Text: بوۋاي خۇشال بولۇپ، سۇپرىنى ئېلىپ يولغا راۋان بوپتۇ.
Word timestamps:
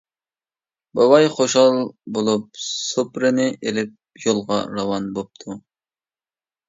بوۋاي 0.99 1.27
خۇشال 1.33 1.77
بولۇپ، 2.15 2.47
سۇپرىنى 2.69 3.45
ئېلىپ 3.53 4.27
يولغا 4.27 4.59
راۋان 4.79 5.11
بوپتۇ. 5.19 5.61